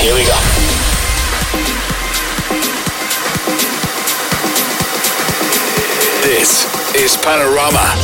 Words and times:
Here 0.00 0.14
we 0.14 0.22
go. 0.24 0.38
This 6.22 6.66
is 6.94 7.16
Panorama. 7.16 7.94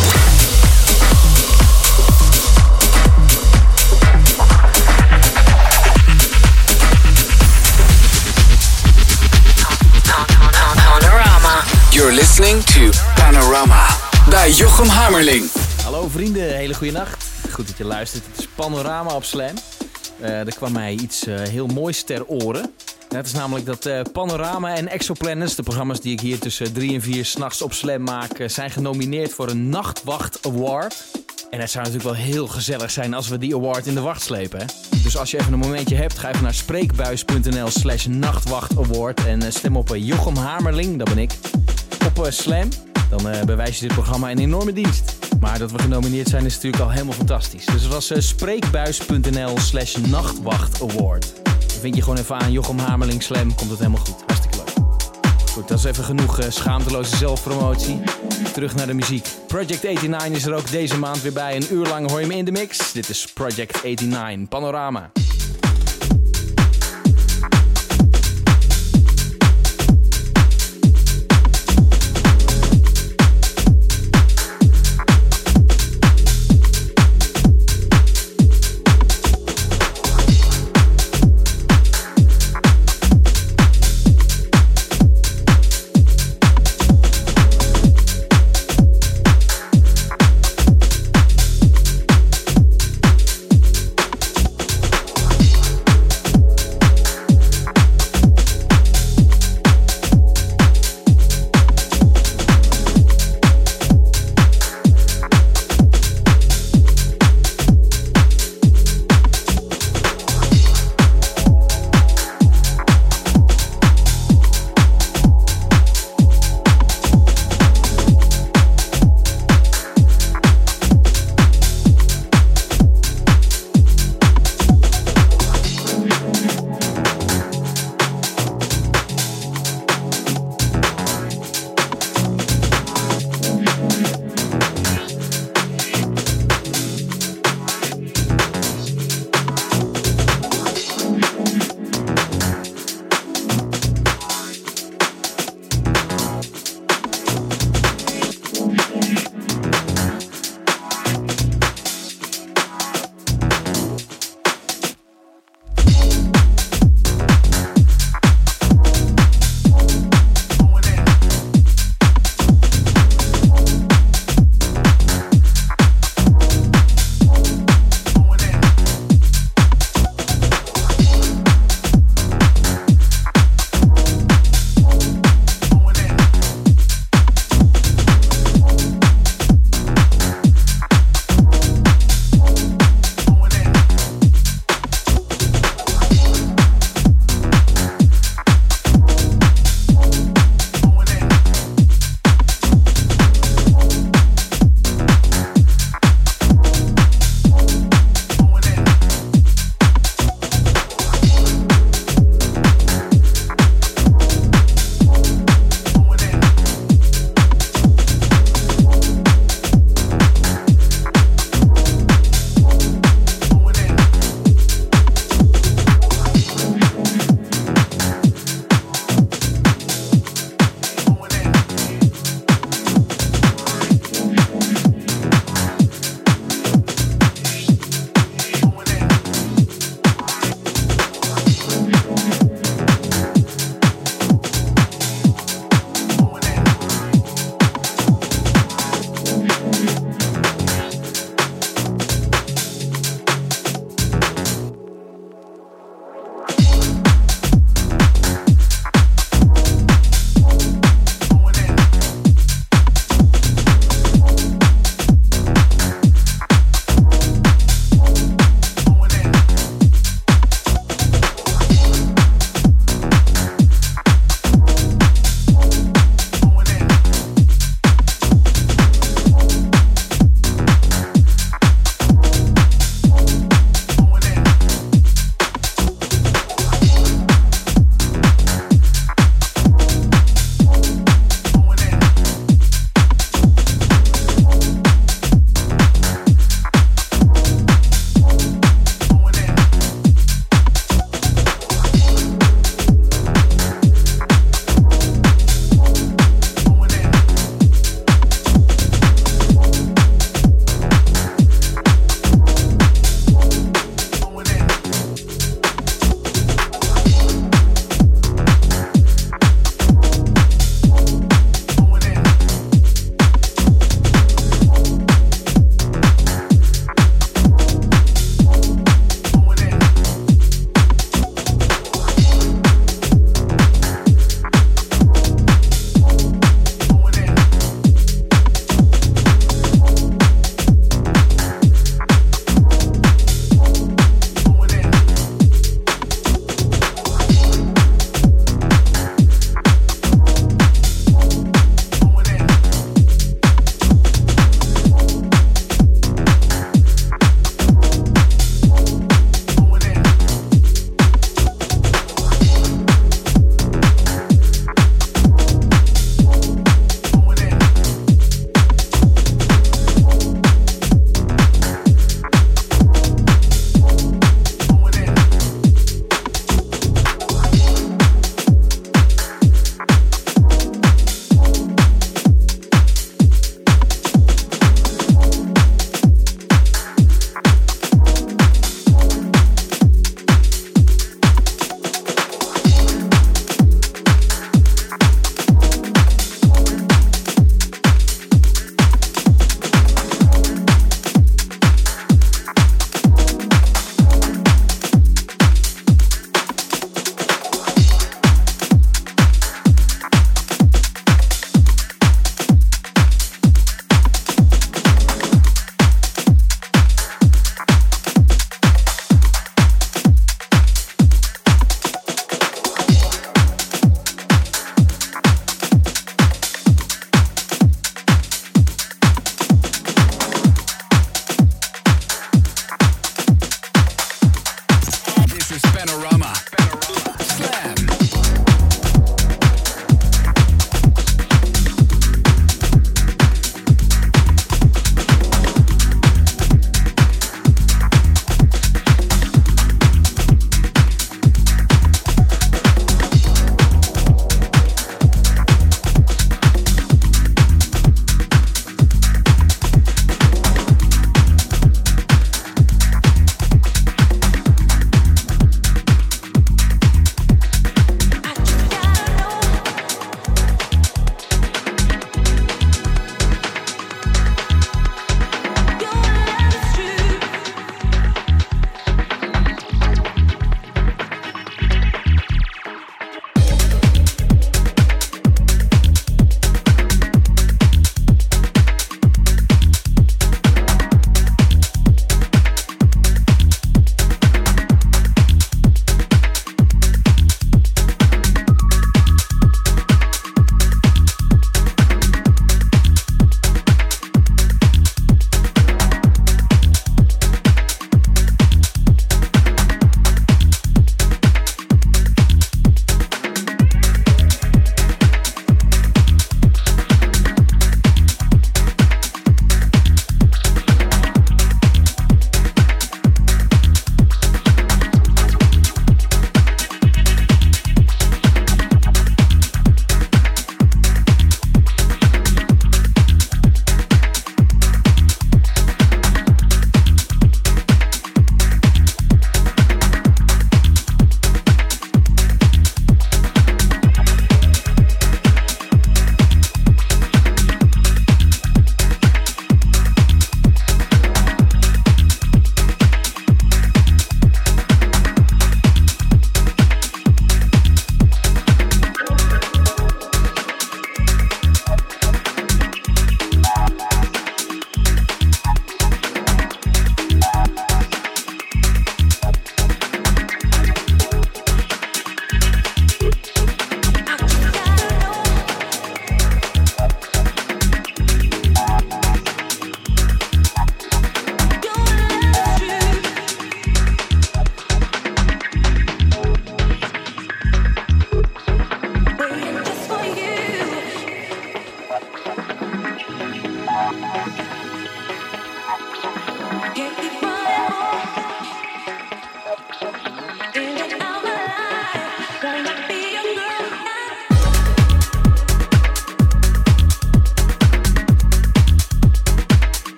Panorama. 10.76 11.64
You're 11.92 12.12
listening 12.12 12.64
to 12.64 12.90
Panorama 13.14 13.86
bij 14.28 14.50
Jochem 14.50 14.88
Hamerling. 14.88 15.50
Hallo 15.84 16.08
vrienden, 16.08 16.56
hele 16.56 16.74
goede 16.74 16.92
nacht. 16.92 17.24
Goed 17.50 17.66
dat 17.66 17.78
je 17.78 17.84
luistert. 17.84 18.22
Het 18.30 18.38
is 18.38 18.48
Panorama 18.54 19.14
op 19.14 19.24
Slam. 19.24 19.54
Eh, 20.20 20.40
er 20.40 20.54
kwam 20.54 20.72
mij 20.72 20.92
iets 20.92 21.26
eh, 21.26 21.40
heel 21.40 21.66
moois 21.66 22.02
ter 22.02 22.26
oren. 22.26 22.72
Het 23.08 23.26
is 23.26 23.32
namelijk 23.32 23.66
dat 23.66 23.86
eh, 23.86 24.00
Panorama 24.12 24.74
en 24.74 24.88
Exoplanets, 24.88 25.54
de 25.54 25.62
programma's 25.62 26.00
die 26.00 26.12
ik 26.12 26.20
hier 26.20 26.38
tussen 26.38 26.72
3 26.72 26.94
en 26.94 27.02
4 27.02 27.24
s'nachts 27.24 27.62
op 27.62 27.72
Slam 27.72 28.02
maak, 28.02 28.44
zijn 28.46 28.70
genomineerd 28.70 29.32
voor 29.32 29.48
een 29.48 29.68
Nachtwacht 29.68 30.46
Award. 30.46 31.04
En 31.50 31.60
het 31.60 31.70
zou 31.70 31.84
natuurlijk 31.84 32.16
wel 32.16 32.24
heel 32.24 32.46
gezellig 32.46 32.90
zijn 32.90 33.14
als 33.14 33.28
we 33.28 33.38
die 33.38 33.54
award 33.54 33.86
in 33.86 33.94
de 33.94 34.00
wacht 34.00 34.22
slepen. 34.22 34.58
Hè? 34.58 34.64
Dus 35.02 35.16
als 35.16 35.30
je 35.30 35.38
even 35.38 35.52
een 35.52 35.58
momentje 35.58 35.96
hebt, 35.96 36.18
ga 36.18 36.28
even 36.28 36.42
naar 36.42 36.54
spreekbuis.nl 36.54 37.70
slash 37.70 38.06
nachtwachtaward 38.06 39.26
en 39.26 39.52
stem 39.52 39.76
op 39.76 39.90
Jochem 39.96 40.36
Hamerling, 40.36 40.98
dat 40.98 41.08
ben 41.08 41.18
ik, 41.18 41.32
op 42.06 42.26
Slam. 42.28 42.68
Dan 43.10 43.46
bewijs 43.46 43.78
je 43.78 43.86
dit 43.86 43.94
programma 43.94 44.30
een 44.30 44.38
enorme 44.38 44.72
dienst. 44.72 45.23
Maar 45.40 45.58
dat 45.58 45.72
we 45.72 45.78
genomineerd 45.78 46.28
zijn 46.28 46.44
is 46.44 46.54
natuurlijk 46.54 46.82
al 46.82 46.90
helemaal 46.90 47.14
fantastisch. 47.14 47.64
Dus 47.64 47.82
het 47.82 47.92
was 47.92 48.10
eh, 48.10 48.20
spreekbuis.nl 48.20 49.58
slash 49.58 49.96
nachtwachtaward. 49.96 51.32
Dan 51.44 51.80
vind 51.80 51.94
je 51.94 52.02
gewoon 52.02 52.18
even 52.18 52.36
aan 52.36 52.52
Jochem 52.52 52.78
Hamerling 52.78 53.22
Slam, 53.22 53.54
komt 53.54 53.70
het 53.70 53.78
helemaal 53.78 54.04
goed. 54.04 54.16
Hartstikke 54.26 54.56
leuk. 54.56 54.72
Goed, 55.52 55.68
dat 55.68 55.78
is 55.78 55.84
even 55.84 56.04
genoeg 56.04 56.38
eh, 56.38 56.50
schaamteloze 56.50 57.16
zelfpromotie. 57.16 58.00
Terug 58.52 58.74
naar 58.74 58.86
de 58.86 58.94
muziek. 58.94 59.28
Project 59.46 59.82
89 59.82 60.36
is 60.36 60.46
er 60.46 60.54
ook 60.54 60.70
deze 60.70 60.98
maand 60.98 61.22
weer 61.22 61.32
bij. 61.32 61.56
Een 61.56 61.66
uur 61.74 61.86
lang 61.86 62.10
hoor 62.10 62.20
je 62.20 62.26
me 62.26 62.36
in 62.36 62.44
de 62.44 62.52
mix. 62.52 62.92
Dit 62.92 63.08
is 63.08 63.26
Project 63.32 63.82
89, 63.82 64.48
Panorama. 64.48 65.10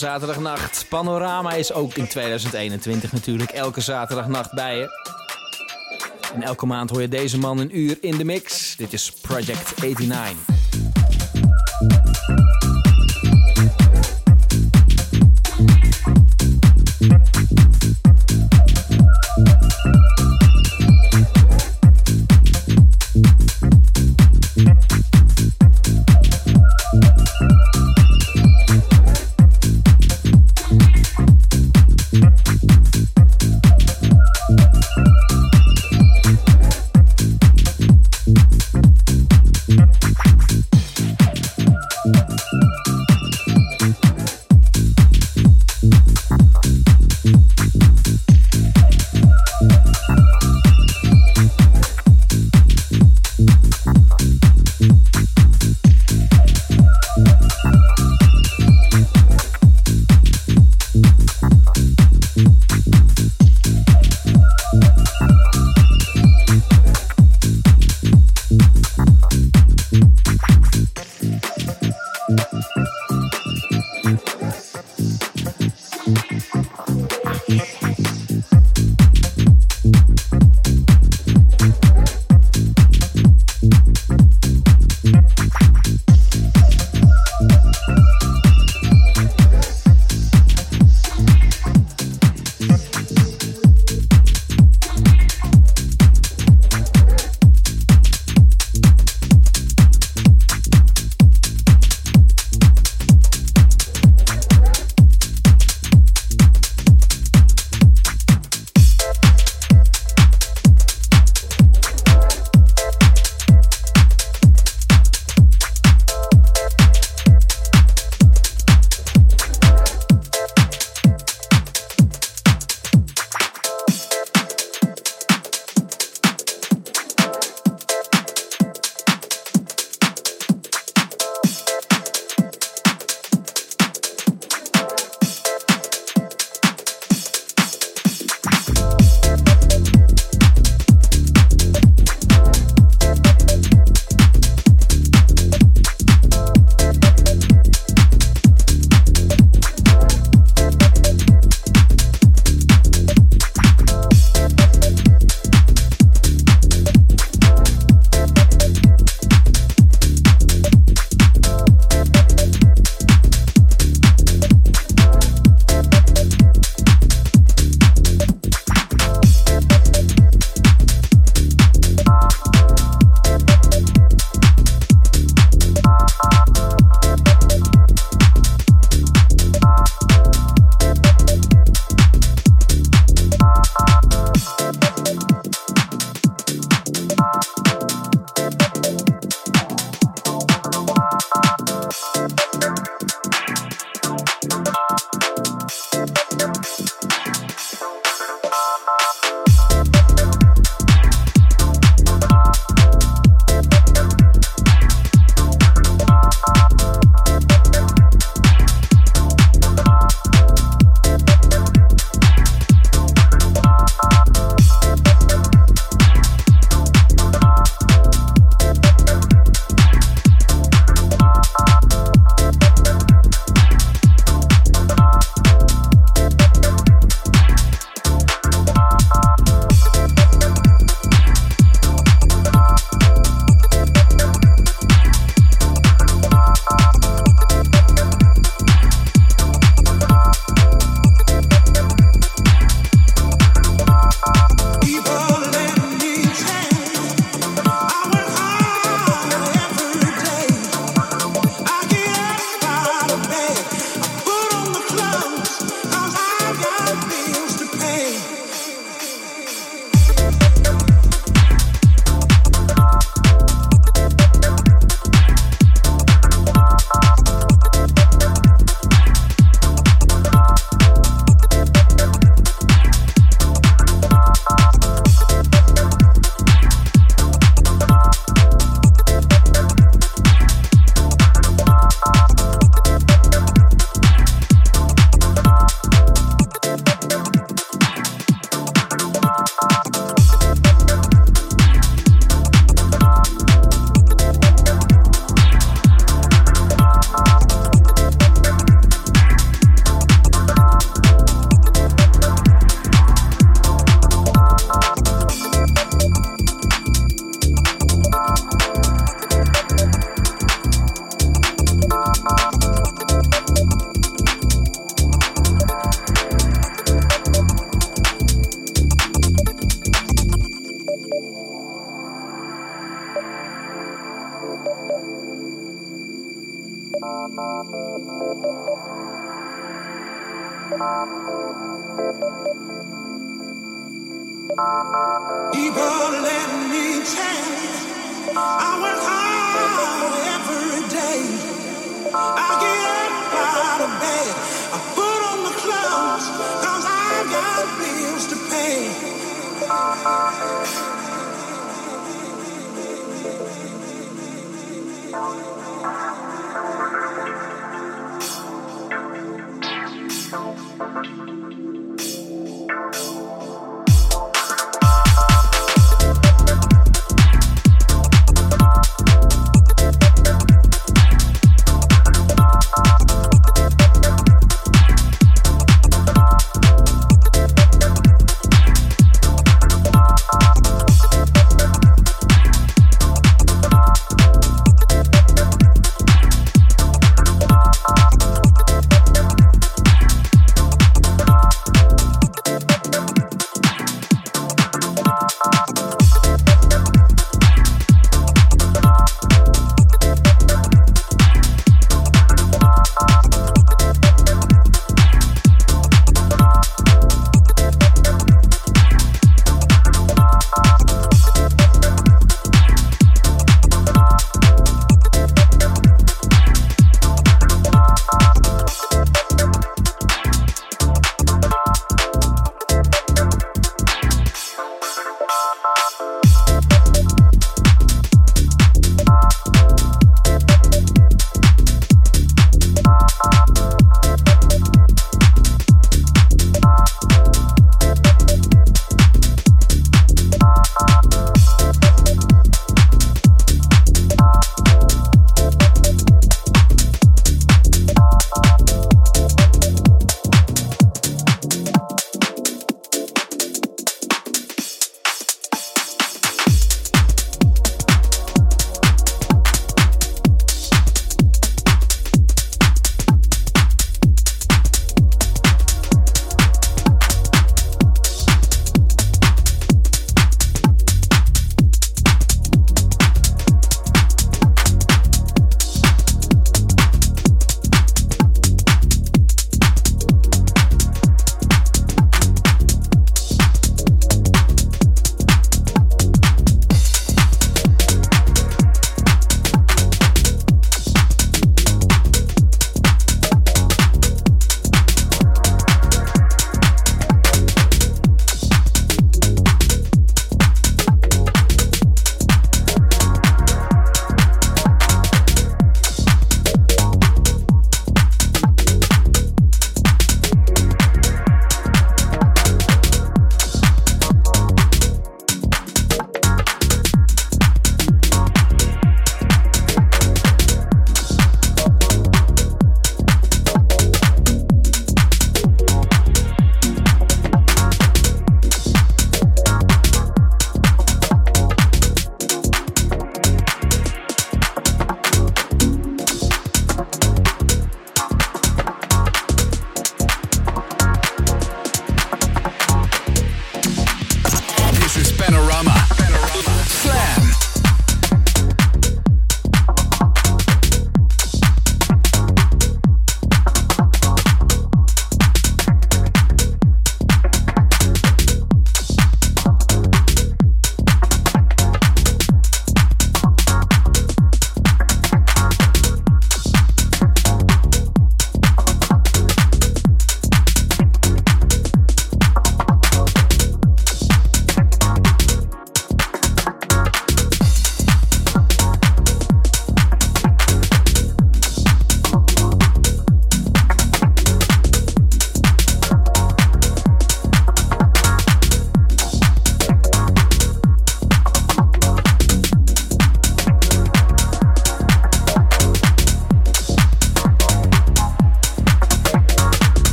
Zaterdagnacht. 0.00 0.86
Panorama 0.88 1.52
is 1.52 1.72
ook 1.72 1.94
in 1.94 2.08
2021 2.08 3.12
natuurlijk 3.12 3.50
elke 3.50 3.80
zaterdagnacht 3.80 4.52
bij 4.52 4.76
je. 4.76 4.88
En 6.34 6.42
elke 6.42 6.66
maand 6.66 6.90
hoor 6.90 7.00
je 7.00 7.08
deze 7.08 7.38
man 7.38 7.58
een 7.58 7.78
uur 7.78 7.98
in 8.00 8.16
de 8.16 8.24
mix. 8.24 8.76
Dit 8.76 8.92
is 8.92 9.12
Project 9.12 9.82
89. 9.82 10.49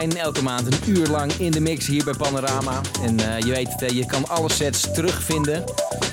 89, 0.00 0.22
elke 0.24 0.42
maand 0.42 0.66
een 0.66 0.96
uur 0.96 1.06
lang 1.06 1.32
in 1.32 1.50
de 1.50 1.60
mix 1.60 1.86
hier 1.86 2.04
bij 2.04 2.14
Panorama. 2.14 2.80
En 3.02 3.20
eh, 3.20 3.38
je 3.38 3.50
weet 3.50 3.68
het, 3.76 3.92
je 3.92 4.06
kan 4.06 4.28
alle 4.28 4.52
sets 4.52 4.92
terugvinden 4.92 5.64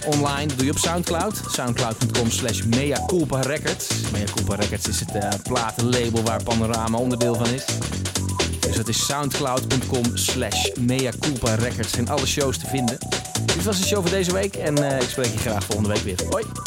online. 0.06 0.46
Dat 0.46 0.58
doe 0.58 0.66
je 0.66 0.72
op 0.72 0.78
Soundcloud. 0.78 1.42
Soundcloud.com 1.52 2.32
slash 2.32 2.62
Mea 2.62 3.06
Culpa 3.06 3.42
Records. 3.42 3.88
Mea 4.12 4.24
Culpa 4.36 4.56
Records 4.56 4.88
is 4.88 5.00
het 5.00 5.12
eh, 5.12 5.30
platenlabel 5.44 6.24
waar 6.24 6.44
Panorama 6.44 6.98
onderdeel 6.98 7.36
van 7.36 7.48
is. 7.48 7.66
Dus 8.60 8.76
dat 8.76 8.88
is 8.88 9.06
soundcloud.com 9.06 10.04
slash 10.14 10.70
Mea 10.80 11.12
Culpa 11.20 11.56
Records. 11.56 11.98
En 11.98 12.08
alle 12.08 12.26
shows 12.26 12.58
te 12.58 12.68
vinden. 12.68 12.98
Dit 13.46 13.64
was 13.64 13.80
de 13.80 13.86
show 13.86 14.02
voor 14.02 14.10
deze 14.10 14.34
week 14.34 14.56
en 14.56 14.90
eh, 14.90 15.02
ik 15.02 15.10
spreek 15.10 15.32
je 15.32 15.38
graag 15.38 15.64
volgende 15.64 15.90
week 15.90 16.04
weer. 16.04 16.20
Hoi! 16.30 16.67